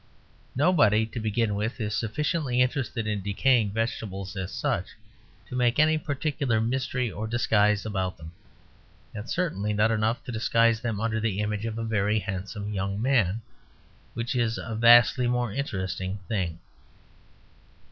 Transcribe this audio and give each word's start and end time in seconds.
Nobody, 0.55 1.05
to 1.05 1.19
begin 1.19 1.53
with, 1.53 1.79
is 1.79 1.93
sufficiently 1.93 2.59
interested 2.59 3.05
in 3.05 3.21
decaying 3.21 3.69
vegetables, 3.69 4.35
as 4.35 4.51
such, 4.51 4.87
to 5.47 5.55
make 5.55 5.77
any 5.77 5.95
particular 5.99 6.59
mystery 6.59 7.11
or 7.11 7.27
disguise 7.27 7.85
about 7.85 8.17
them; 8.17 8.31
and 9.13 9.29
certainly 9.29 9.73
not 9.73 9.91
enough 9.91 10.23
to 10.23 10.31
disguise 10.31 10.81
them 10.81 10.99
under 10.99 11.19
the 11.19 11.37
image 11.39 11.67
of 11.67 11.77
a 11.77 11.83
very 11.83 12.17
handsome 12.17 12.73
young 12.73 12.99
man, 12.99 13.43
which 14.15 14.33
is 14.33 14.57
a 14.57 14.73
vastly 14.73 15.27
more 15.27 15.53
interesting 15.53 16.17
thing. 16.27 16.57